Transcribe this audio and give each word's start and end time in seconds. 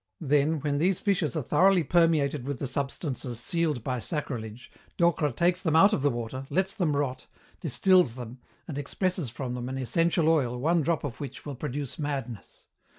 Then, 0.21 0.61
when 0.61 0.79
these 0.79 0.99
fishes 0.99 1.35
are 1.35 1.43
thoroughly 1.43 1.83
permeated 1.83 2.43
with 2.47 2.57
the 2.57 2.65
substances 2.65 3.39
sealed 3.39 3.83
by 3.83 3.99
sacrilege, 3.99 4.71
Docre 4.97 5.31
takes 5.31 5.61
them 5.61 5.75
out 5.75 5.93
of 5.93 6.01
the 6.01 6.09
water, 6.09 6.47
lets 6.49 6.73
them 6.73 6.95
rot, 6.97 7.27
distills 7.59 8.15
them, 8.15 8.39
and 8.67 8.79
expresses 8.79 9.29
from 9.29 9.53
them 9.53 9.69
an 9.69 9.77
essential 9.77 10.27
oil 10.27 10.57
one 10.57 10.81
drop 10.81 11.03
of 11.03 11.19
which 11.19 11.45
will 11.45 11.53
produce 11.53 11.99
madness. 11.99 12.65